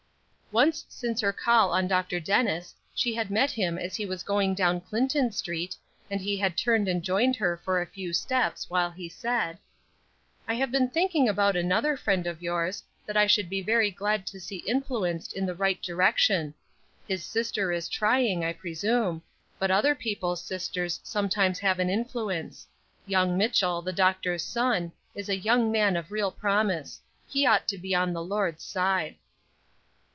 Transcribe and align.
Once 0.53 0.85
since 0.89 1.21
her 1.21 1.31
call 1.31 1.71
on 1.71 1.87
Dr. 1.87 2.19
Dennis 2.19 2.75
she 2.93 3.13
had 3.15 3.31
met 3.31 3.51
him 3.51 3.77
as 3.77 3.95
he 3.95 4.05
was 4.05 4.21
going 4.21 4.53
down 4.53 4.81
Clinton 4.81 5.31
Street, 5.31 5.77
and 6.09 6.19
he 6.19 6.35
had 6.35 6.57
turned 6.57 6.89
and 6.89 7.01
joined 7.01 7.37
her 7.37 7.55
for 7.55 7.81
a 7.81 7.85
few 7.87 8.11
steps, 8.11 8.69
while 8.69 8.91
he 8.91 9.07
said: 9.07 9.57
"I 10.49 10.55
have 10.55 10.69
been 10.69 10.89
thinking 10.89 11.29
about 11.29 11.55
another 11.55 11.95
friend 11.95 12.27
of 12.27 12.41
yours, 12.41 12.83
that 13.05 13.15
I 13.15 13.27
should 13.27 13.49
be 13.49 13.61
very 13.61 13.91
glad 13.91 14.27
to 14.27 14.41
see 14.41 14.57
influenced 14.67 15.31
in 15.31 15.45
the 15.45 15.55
right 15.55 15.81
direction. 15.81 16.53
His 17.07 17.23
sister 17.23 17.71
is 17.71 17.87
trying, 17.87 18.43
I 18.43 18.51
presume; 18.51 19.21
but 19.57 19.71
other 19.71 19.95
people's 19.95 20.43
sisters 20.43 20.99
some 21.01 21.29
times 21.29 21.59
have 21.59 21.79
an 21.79 21.89
influence. 21.89 22.67
Young 23.05 23.37
Mitchell, 23.37 23.81
the 23.83 23.93
doctor's 23.93 24.43
son, 24.43 24.91
is 25.15 25.29
a 25.29 25.37
young 25.37 25.71
man 25.71 25.95
of 25.95 26.11
real 26.11 26.29
promise; 26.29 26.99
he 27.25 27.45
ought 27.45 27.69
to 27.69 27.77
be 27.77 27.95
on 27.95 28.11
the 28.11 28.21
Lord's 28.21 28.65
side." 28.65 29.15